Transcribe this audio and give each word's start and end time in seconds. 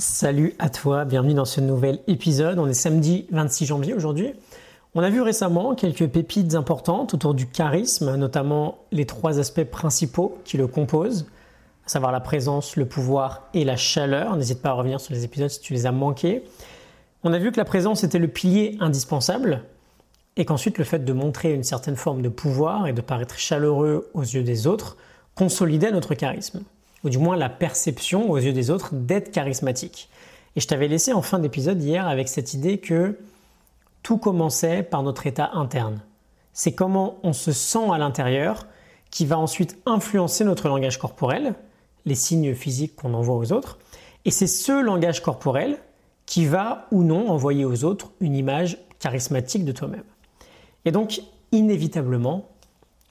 Salut 0.00 0.54
à 0.58 0.70
toi, 0.70 1.04
bienvenue 1.04 1.34
dans 1.34 1.44
ce 1.44 1.60
nouvel 1.60 1.98
épisode. 2.06 2.58
On 2.58 2.66
est 2.66 2.72
samedi 2.72 3.26
26 3.32 3.66
janvier 3.66 3.92
aujourd'hui. 3.92 4.32
On 4.94 5.02
a 5.02 5.10
vu 5.10 5.20
récemment 5.20 5.74
quelques 5.74 6.08
pépites 6.08 6.54
importantes 6.54 7.12
autour 7.12 7.34
du 7.34 7.46
charisme, 7.46 8.16
notamment 8.16 8.78
les 8.92 9.04
trois 9.04 9.38
aspects 9.38 9.64
principaux 9.64 10.38
qui 10.46 10.56
le 10.56 10.66
composent, 10.66 11.26
à 11.84 11.90
savoir 11.90 12.12
la 12.12 12.20
présence, 12.20 12.76
le 12.76 12.86
pouvoir 12.86 13.50
et 13.52 13.62
la 13.62 13.76
chaleur. 13.76 14.38
N'hésite 14.38 14.62
pas 14.62 14.70
à 14.70 14.72
revenir 14.72 15.02
sur 15.02 15.12
les 15.12 15.22
épisodes 15.24 15.50
si 15.50 15.60
tu 15.60 15.74
les 15.74 15.84
as 15.84 15.92
manqués. 15.92 16.44
On 17.22 17.34
a 17.34 17.38
vu 17.38 17.52
que 17.52 17.58
la 17.58 17.66
présence 17.66 18.02
était 18.02 18.18
le 18.18 18.28
pilier 18.28 18.78
indispensable 18.80 19.64
et 20.38 20.46
qu'ensuite 20.46 20.78
le 20.78 20.84
fait 20.84 21.04
de 21.04 21.12
montrer 21.12 21.52
une 21.52 21.62
certaine 21.62 21.96
forme 21.96 22.22
de 22.22 22.30
pouvoir 22.30 22.86
et 22.86 22.94
de 22.94 23.02
paraître 23.02 23.38
chaleureux 23.38 24.10
aux 24.14 24.22
yeux 24.22 24.44
des 24.44 24.66
autres 24.66 24.96
consolidait 25.34 25.92
notre 25.92 26.14
charisme 26.14 26.62
ou 27.04 27.10
du 27.10 27.18
moins 27.18 27.36
la 27.36 27.48
perception 27.48 28.30
aux 28.30 28.38
yeux 28.38 28.52
des 28.52 28.70
autres 28.70 28.94
d'être 28.94 29.30
charismatique. 29.30 30.08
Et 30.56 30.60
je 30.60 30.66
t'avais 30.66 30.88
laissé 30.88 31.12
en 31.12 31.22
fin 31.22 31.38
d'épisode 31.38 31.82
hier 31.82 32.06
avec 32.06 32.28
cette 32.28 32.54
idée 32.54 32.78
que 32.78 33.18
tout 34.02 34.18
commençait 34.18 34.82
par 34.82 35.02
notre 35.02 35.26
état 35.26 35.50
interne. 35.54 36.00
C'est 36.52 36.72
comment 36.72 37.18
on 37.22 37.32
se 37.32 37.52
sent 37.52 37.90
à 37.92 37.98
l'intérieur 37.98 38.66
qui 39.10 39.26
va 39.26 39.38
ensuite 39.38 39.78
influencer 39.86 40.44
notre 40.44 40.68
langage 40.68 40.98
corporel, 40.98 41.54
les 42.06 42.14
signes 42.14 42.54
physiques 42.54 42.96
qu'on 42.96 43.14
envoie 43.14 43.36
aux 43.36 43.52
autres, 43.52 43.78
et 44.24 44.30
c'est 44.30 44.46
ce 44.46 44.80
langage 44.82 45.22
corporel 45.22 45.78
qui 46.26 46.46
va 46.46 46.86
ou 46.90 47.02
non 47.02 47.28
envoyer 47.30 47.64
aux 47.64 47.84
autres 47.84 48.10
une 48.20 48.36
image 48.36 48.78
charismatique 48.98 49.64
de 49.64 49.72
toi-même. 49.72 50.04
Et 50.84 50.92
donc, 50.92 51.22
inévitablement, 51.52 52.48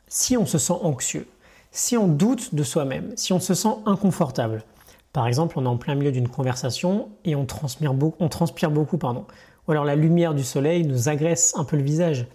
si 0.07 0.37
on 0.37 0.45
se 0.45 0.57
sent 0.57 0.77
anxieux, 0.81 1.27
si 1.71 1.97
on 1.97 2.07
doute 2.07 2.55
de 2.55 2.63
soi-même, 2.63 3.13
si 3.15 3.33
on 3.33 3.39
se 3.39 3.53
sent 3.53 3.75
inconfortable, 3.85 4.63
par 5.13 5.27
exemple, 5.27 5.57
on 5.57 5.65
est 5.65 5.69
en 5.69 5.77
plein 5.77 5.95
milieu 5.95 6.11
d'une 6.11 6.27
conversation 6.27 7.09
et 7.25 7.35
on 7.35 7.45
transpire, 7.45 7.93
beaucoup, 7.93 8.23
on 8.23 8.29
transpire 8.29 8.69
beaucoup, 8.69 8.97
pardon. 8.97 9.25
ou 9.67 9.71
alors 9.71 9.85
la 9.85 9.95
lumière 9.95 10.33
du 10.33 10.43
soleil 10.43 10.85
nous 10.85 11.09
agresse 11.09 11.53
un 11.57 11.63
peu 11.63 11.77
le 11.77 11.83
visage. 11.83 12.27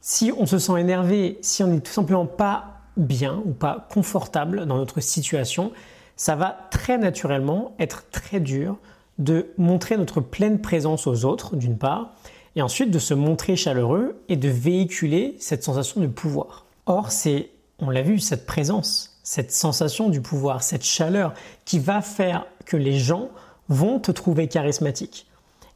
Si 0.00 0.32
on 0.36 0.46
se 0.46 0.58
sent 0.58 0.80
énervé, 0.80 1.38
si 1.40 1.62
on 1.62 1.68
n'est 1.68 1.80
tout 1.80 1.92
simplement 1.92 2.26
pas 2.26 2.80
bien 2.96 3.42
ou 3.44 3.52
pas 3.52 3.86
confortable 3.92 4.66
dans 4.66 4.76
notre 4.76 5.00
situation, 5.00 5.72
ça 6.16 6.34
va 6.34 6.68
très 6.70 6.98
naturellement 6.98 7.74
être 7.78 8.04
très 8.10 8.40
dur 8.40 8.76
de 9.18 9.52
montrer 9.58 9.96
notre 9.96 10.20
pleine 10.20 10.60
présence 10.60 11.06
aux 11.06 11.24
autres, 11.24 11.54
d'une 11.54 11.78
part, 11.78 12.14
et 12.56 12.62
ensuite 12.62 12.90
de 12.90 12.98
se 12.98 13.14
montrer 13.14 13.54
chaleureux 13.54 14.20
et 14.28 14.36
de 14.36 14.48
véhiculer 14.48 15.36
cette 15.38 15.62
sensation 15.62 16.00
de 16.00 16.06
pouvoir. 16.06 16.64
Or, 16.86 17.12
c'est 17.12 17.50
on 17.80 17.90
l'a 17.90 18.02
vu, 18.02 18.18
cette 18.18 18.46
présence, 18.46 19.18
cette 19.22 19.52
sensation 19.52 20.08
du 20.08 20.20
pouvoir, 20.20 20.62
cette 20.62 20.84
chaleur 20.84 21.34
qui 21.64 21.78
va 21.78 22.02
faire 22.02 22.46
que 22.66 22.76
les 22.76 22.98
gens 22.98 23.28
vont 23.68 23.98
te 23.98 24.10
trouver 24.10 24.48
charismatique. 24.48 25.26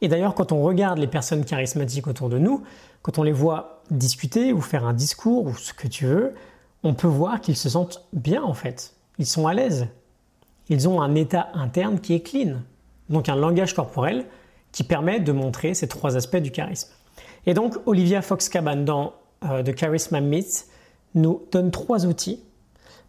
Et 0.01 0.09
d'ailleurs, 0.09 0.35
quand 0.35 0.53
on 0.53 0.63
regarde 0.63 0.99
les 0.99 1.07
personnes 1.07 1.45
charismatiques 1.45 2.07
autour 2.07 2.29
de 2.29 2.39
nous, 2.39 2.63
quand 3.03 3.19
on 3.19 3.23
les 3.23 3.33
voit 3.33 3.83
discuter 3.91 4.53
ou 4.53 4.61
faire 4.61 4.85
un 4.85 4.93
discours 4.93 5.47
ou 5.47 5.57
ce 5.57 5.73
que 5.73 5.89
tu 5.89 6.07
veux, 6.07 6.35
on 6.83 6.95
peut 6.95 7.09
voir 7.09 7.41
qu'ils 7.41 7.57
se 7.57 7.69
sentent 7.69 8.05
bien 8.13 8.43
en 8.43 8.55
fait. 8.55 8.95
Ils 9.19 9.27
sont 9.27 9.47
à 9.47 9.55
l'aise. 9.55 9.87
Ils 10.69 10.89
ont 10.89 11.01
un 11.01 11.15
état 11.15 11.49
interne 11.55 12.01
qui 12.01 12.15
est 12.15 12.21
clean. 12.21 12.57
Donc 13.09 13.29
un 13.29 13.37
langage 13.37 13.75
corporel 13.75 14.27
qui 14.73 14.83
permet 14.83 15.21
de 15.21 15.33
montrer 15.33 15.75
ces 15.75 15.89
trois 15.89 16.17
aspects 16.17 16.37
du 16.37 16.51
charisme. 16.51 16.91
Et 17.47 17.55
donc 17.55 17.77
Olivia 17.87 18.23
Fox-Caban 18.23 18.77
dans 18.77 19.15
euh, 19.45 19.63
The 19.63 19.75
Charisma 19.75 20.21
Myth 20.21 20.67
nous 21.15 21.43
donne 21.53 21.71
trois 21.71 22.07
outils 22.07 22.41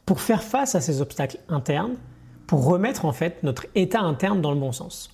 pour 0.05 0.21
faire 0.21 0.43
face 0.43 0.75
à 0.75 0.81
ces 0.81 1.01
obstacles 1.01 1.39
internes, 1.49 1.95
pour 2.47 2.65
remettre 2.65 3.05
en 3.05 3.11
fait 3.11 3.41
notre 3.43 3.65
état 3.75 4.01
interne 4.01 4.41
dans 4.41 4.51
le 4.51 4.59
bon 4.59 4.71
sens. 4.71 5.09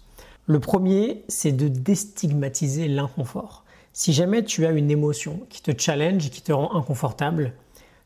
Le 0.47 0.59
premier, 0.59 1.23
c'est 1.27 1.51
de 1.51 1.67
déstigmatiser 1.67 2.87
l'inconfort. 2.87 3.63
Si 3.93 4.11
jamais 4.11 4.43
tu 4.43 4.65
as 4.65 4.71
une 4.71 4.91
émotion 4.91 5.41
qui 5.49 5.61
te 5.61 5.71
challenge 5.77 6.27
et 6.27 6.29
qui 6.29 6.41
te 6.41 6.51
rend 6.51 6.75
inconfortable, 6.75 7.53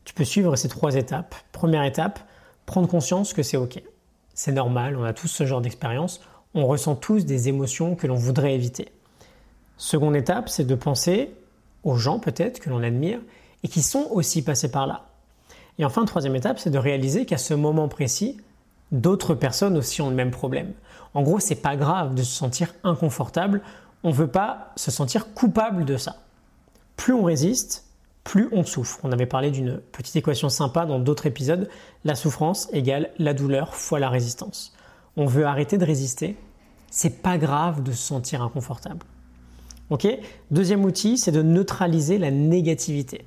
tu 0.04 0.14
peux 0.14 0.24
suivre 0.24 0.54
ces 0.56 0.68
trois 0.68 0.94
étapes. 0.94 1.34
Première 1.52 1.84
étape, 1.84 2.20
prendre 2.66 2.88
conscience 2.88 3.32
que 3.32 3.42
c'est 3.42 3.56
OK. 3.56 3.82
C'est 4.34 4.52
normal, 4.52 4.96
on 4.96 5.04
a 5.04 5.12
tous 5.12 5.28
ce 5.28 5.46
genre 5.46 5.60
d'expérience, 5.60 6.20
on 6.54 6.66
ressent 6.66 6.94
tous 6.94 7.24
des 7.24 7.48
émotions 7.48 7.96
que 7.96 8.06
l'on 8.06 8.16
voudrait 8.16 8.54
éviter. 8.54 8.88
Seconde 9.76 10.16
étape, 10.16 10.48
c'est 10.48 10.66
de 10.66 10.74
penser 10.74 11.30
aux 11.84 11.96
gens 11.96 12.18
peut-être 12.18 12.60
que 12.60 12.70
l'on 12.70 12.82
admire 12.82 13.20
et 13.66 13.68
qui 13.68 13.82
sont 13.82 14.06
aussi 14.12 14.42
passés 14.42 14.70
par 14.70 14.86
là. 14.86 15.06
Et 15.80 15.84
enfin, 15.84 16.04
troisième 16.04 16.36
étape, 16.36 16.60
c'est 16.60 16.70
de 16.70 16.78
réaliser 16.78 17.26
qu'à 17.26 17.36
ce 17.36 17.52
moment 17.52 17.88
précis, 17.88 18.36
d'autres 18.92 19.34
personnes 19.34 19.76
aussi 19.76 20.00
ont 20.00 20.08
le 20.08 20.14
même 20.14 20.30
problème. 20.30 20.72
En 21.14 21.22
gros, 21.22 21.40
c'est 21.40 21.56
pas 21.56 21.74
grave 21.74 22.14
de 22.14 22.22
se 22.22 22.32
sentir 22.32 22.72
inconfortable, 22.84 23.62
on 24.04 24.10
ne 24.10 24.14
veut 24.14 24.28
pas 24.28 24.72
se 24.76 24.92
sentir 24.92 25.34
coupable 25.34 25.84
de 25.84 25.96
ça. 25.96 26.18
Plus 26.94 27.12
on 27.12 27.24
résiste, 27.24 27.86
plus 28.22 28.48
on 28.52 28.62
souffre. 28.62 29.00
On 29.02 29.10
avait 29.10 29.26
parlé 29.26 29.50
d'une 29.50 29.80
petite 29.90 30.14
équation 30.14 30.48
sympa 30.48 30.86
dans 30.86 31.00
d'autres 31.00 31.26
épisodes, 31.26 31.68
la 32.04 32.14
souffrance 32.14 32.68
égale 32.72 33.10
la 33.18 33.34
douleur 33.34 33.74
fois 33.74 33.98
la 33.98 34.10
résistance. 34.10 34.76
On 35.16 35.26
veut 35.26 35.44
arrêter 35.44 35.76
de 35.76 35.84
résister, 35.84 36.36
c'est 36.88 37.20
pas 37.20 37.36
grave 37.36 37.82
de 37.82 37.90
se 37.90 37.98
sentir 37.98 38.42
inconfortable. 38.42 39.04
OK? 39.90 40.06
Deuxième 40.52 40.84
outil, 40.84 41.18
c'est 41.18 41.32
de 41.32 41.42
neutraliser 41.42 42.18
la 42.18 42.30
négativité. 42.30 43.24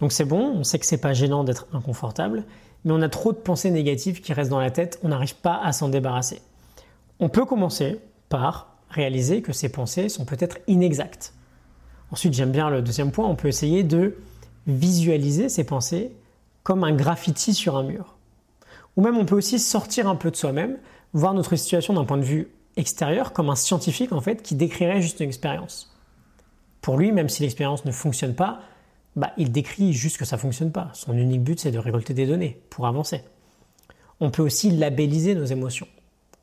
Donc 0.00 0.12
c'est 0.12 0.24
bon, 0.24 0.54
on 0.56 0.64
sait 0.64 0.78
que 0.78 0.86
c'est 0.86 1.00
pas 1.00 1.12
gênant 1.12 1.44
d'être 1.44 1.66
inconfortable, 1.72 2.44
mais 2.84 2.92
on 2.92 3.02
a 3.02 3.08
trop 3.08 3.32
de 3.32 3.38
pensées 3.38 3.70
négatives 3.70 4.20
qui 4.20 4.32
restent 4.32 4.50
dans 4.50 4.60
la 4.60 4.70
tête, 4.70 4.98
on 5.02 5.08
n'arrive 5.08 5.36
pas 5.36 5.60
à 5.62 5.72
s'en 5.72 5.88
débarrasser. 5.88 6.40
On 7.18 7.28
peut 7.28 7.44
commencer 7.44 8.00
par 8.28 8.76
réaliser 8.88 9.42
que 9.42 9.52
ces 9.52 9.68
pensées 9.68 10.08
sont 10.08 10.24
peut-être 10.24 10.58
inexactes. 10.66 11.34
Ensuite, 12.10 12.32
j'aime 12.32 12.50
bien 12.50 12.70
le 12.70 12.82
deuxième 12.82 13.12
point, 13.12 13.28
on 13.28 13.36
peut 13.36 13.48
essayer 13.48 13.84
de 13.84 14.16
visualiser 14.66 15.48
ces 15.48 15.64
pensées 15.64 16.12
comme 16.62 16.84
un 16.84 16.92
graffiti 16.92 17.54
sur 17.54 17.76
un 17.76 17.82
mur. 17.82 18.16
Ou 18.96 19.02
même 19.02 19.16
on 19.16 19.24
peut 19.24 19.36
aussi 19.36 19.58
sortir 19.58 20.08
un 20.08 20.16
peu 20.16 20.30
de 20.30 20.36
soi-même, 20.36 20.78
voir 21.12 21.34
notre 21.34 21.56
situation 21.56 21.94
d'un 21.94 22.04
point 22.04 22.18
de 22.18 22.24
vue 22.24 22.48
extérieur 22.76 23.32
comme 23.32 23.50
un 23.50 23.56
scientifique 23.56 24.12
en 24.12 24.20
fait 24.20 24.42
qui 24.42 24.54
décrirait 24.54 25.00
juste 25.00 25.20
une 25.20 25.28
expérience. 25.28 25.94
Pour 26.80 26.96
lui, 26.96 27.12
même 27.12 27.28
si 27.28 27.42
l'expérience 27.42 27.84
ne 27.84 27.92
fonctionne 27.92 28.34
pas, 28.34 28.60
bah, 29.16 29.32
il 29.36 29.52
décrit 29.52 29.92
juste 29.92 30.18
que 30.18 30.24
ça 30.24 30.36
ne 30.36 30.40
fonctionne 30.40 30.72
pas. 30.72 30.90
Son 30.92 31.16
unique 31.16 31.42
but, 31.42 31.60
c'est 31.60 31.70
de 31.70 31.78
récolter 31.78 32.14
des 32.14 32.26
données 32.26 32.60
pour 32.70 32.86
avancer. 32.86 33.22
On 34.20 34.30
peut 34.30 34.42
aussi 34.42 34.70
labelliser 34.70 35.34
nos 35.34 35.44
émotions. 35.44 35.88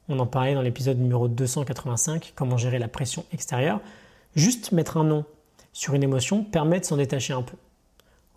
On 0.09 0.19
en 0.19 0.25
parlait 0.25 0.53
dans 0.53 0.61
l'épisode 0.61 1.00
numéro 1.00 1.28
285, 1.28 2.33
comment 2.35 2.57
gérer 2.57 2.79
la 2.79 2.88
pression 2.88 3.25
extérieure. 3.33 3.81
Juste 4.35 4.72
mettre 4.72 4.97
un 4.97 5.03
nom 5.03 5.25
sur 5.73 5.94
une 5.94 6.03
émotion 6.03 6.44
permet 6.44 6.79
de 6.79 6.85
s'en 6.85 6.97
détacher 6.97 7.33
un 7.33 7.41
peu. 7.41 7.57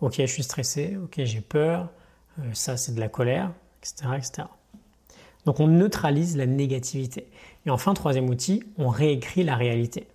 Ok, 0.01 0.15
je 0.17 0.25
suis 0.25 0.43
stressé, 0.43 0.97
ok, 1.01 1.21
j'ai 1.23 1.41
peur, 1.41 1.89
euh, 2.39 2.43
ça 2.53 2.75
c'est 2.77 2.93
de 2.93 2.99
la 2.99 3.07
colère, 3.07 3.51
etc., 3.81 4.09
etc. 4.17 4.47
Donc 5.45 5.59
on 5.59 5.67
neutralise 5.67 6.37
la 6.37 6.45
négativité. 6.45 7.27
Et 7.65 7.69
enfin, 7.69 7.93
troisième 7.93 8.29
outil, 8.29 8.63
on 8.77 8.89
réécrit 8.89 9.43
la 9.43 9.55
réalité. 9.55 10.07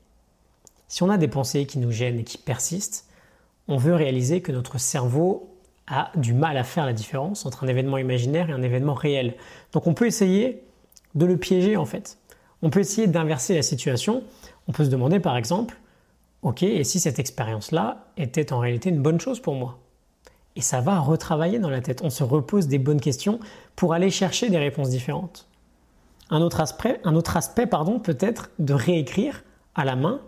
Si 0.88 1.02
on 1.02 1.10
a 1.10 1.18
des 1.18 1.28
pensées 1.28 1.66
qui 1.66 1.78
nous 1.78 1.90
gênent 1.90 2.20
et 2.20 2.24
qui 2.24 2.38
persistent, 2.38 3.05
on 3.68 3.76
veut 3.76 3.94
réaliser 3.94 4.40
que 4.40 4.52
notre 4.52 4.78
cerveau 4.78 5.56
a 5.86 6.10
du 6.16 6.32
mal 6.32 6.56
à 6.56 6.64
faire 6.64 6.86
la 6.86 6.92
différence 6.92 7.46
entre 7.46 7.64
un 7.64 7.68
événement 7.68 7.98
imaginaire 7.98 8.50
et 8.50 8.52
un 8.52 8.62
événement 8.62 8.94
réel. 8.94 9.34
Donc 9.72 9.86
on 9.86 9.94
peut 9.94 10.06
essayer 10.06 10.64
de 11.14 11.26
le 11.26 11.36
piéger 11.36 11.76
en 11.76 11.84
fait. 11.84 12.18
On 12.62 12.70
peut 12.70 12.80
essayer 12.80 13.06
d'inverser 13.06 13.54
la 13.54 13.62
situation. 13.62 14.24
On 14.68 14.72
peut 14.72 14.84
se 14.84 14.90
demander 14.90 15.20
par 15.20 15.36
exemple, 15.36 15.78
ok, 16.42 16.62
et 16.62 16.84
si 16.84 17.00
cette 17.00 17.18
expérience-là 17.18 18.06
était 18.16 18.52
en 18.52 18.58
réalité 18.58 18.90
une 18.90 19.02
bonne 19.02 19.20
chose 19.20 19.40
pour 19.40 19.54
moi? 19.54 19.78
Et 20.56 20.62
ça 20.62 20.80
va 20.80 20.98
retravailler 20.98 21.58
dans 21.58 21.70
la 21.70 21.82
tête. 21.82 22.00
On 22.02 22.10
se 22.10 22.24
repose 22.24 22.66
des 22.66 22.78
bonnes 22.78 23.00
questions 23.00 23.38
pour 23.76 23.92
aller 23.92 24.10
chercher 24.10 24.48
des 24.48 24.58
réponses 24.58 24.88
différentes. 24.88 25.48
Un 26.30 26.40
autre 26.40 26.60
aspect, 26.60 26.98
un 27.04 27.14
autre 27.14 27.36
aspect 27.36 27.66
pardon, 27.66 28.00
peut 28.00 28.16
être 28.20 28.50
de 28.58 28.72
réécrire 28.72 29.44
à 29.74 29.84
la 29.84 29.96
main 29.96 30.20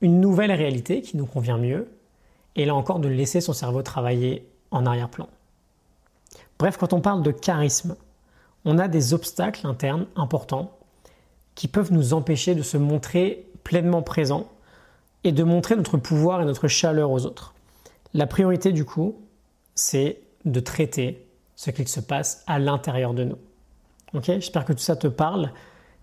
une 0.00 0.20
nouvelle 0.20 0.52
réalité 0.52 1.00
qui 1.00 1.16
nous 1.16 1.26
convient 1.26 1.58
mieux 1.58 1.88
et 2.56 2.64
là 2.64 2.74
encore 2.74 2.98
de 2.98 3.08
laisser 3.08 3.40
son 3.40 3.52
cerveau 3.52 3.82
travailler 3.82 4.46
en 4.70 4.86
arrière-plan. 4.86 5.28
Bref, 6.58 6.76
quand 6.76 6.92
on 6.92 7.00
parle 7.00 7.22
de 7.22 7.30
charisme, 7.30 7.96
on 8.64 8.78
a 8.78 8.88
des 8.88 9.14
obstacles 9.14 9.66
internes 9.66 10.06
importants 10.16 10.78
qui 11.54 11.68
peuvent 11.68 11.92
nous 11.92 12.14
empêcher 12.14 12.54
de 12.54 12.62
se 12.62 12.76
montrer 12.76 13.46
pleinement 13.64 14.02
présent 14.02 14.48
et 15.24 15.32
de 15.32 15.42
montrer 15.42 15.76
notre 15.76 15.98
pouvoir 15.98 16.42
et 16.42 16.44
notre 16.44 16.68
chaleur 16.68 17.10
aux 17.10 17.26
autres. 17.26 17.54
La 18.14 18.26
priorité 18.26 18.72
du 18.72 18.84
coup, 18.84 19.16
c'est 19.74 20.20
de 20.44 20.60
traiter 20.60 21.26
ce 21.56 21.70
qu'il 21.70 21.88
se 21.88 22.00
passe 22.00 22.42
à 22.46 22.58
l'intérieur 22.58 23.14
de 23.14 23.24
nous. 23.24 23.38
J'espère 24.22 24.64
que 24.64 24.72
tout 24.72 24.80
ça 24.80 24.96
te 24.96 25.06
parle. 25.06 25.50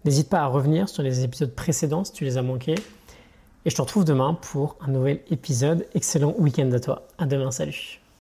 N'hésite 0.06 0.30
pas 0.30 0.40
à 0.40 0.48
revenir 0.48 0.90
sur 0.90 1.04
les 1.04 1.24
épisodes 1.24 1.54
précédents 1.54 2.04
si 2.04 2.14
tu 2.14 2.24
les 2.24 2.38
as 2.38 2.42
manqués. 2.42 2.76
Et 3.66 3.70
je 3.70 3.76
te 3.76 3.82
retrouve 3.82 4.06
demain 4.06 4.34
pour 4.34 4.78
un 4.82 4.88
nouvel 4.88 5.22
épisode. 5.30 5.86
Excellent 5.94 6.34
week-end 6.38 6.72
à 6.72 6.80
toi. 6.80 7.08
À 7.18 7.26
demain, 7.26 7.52
salut. 7.52 8.00